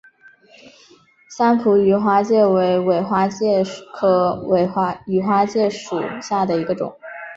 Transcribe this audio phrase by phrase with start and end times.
[1.29, 3.63] 三浦羽花介为尾花介
[3.93, 4.43] 科
[5.05, 6.95] 羽花介属下的一个种。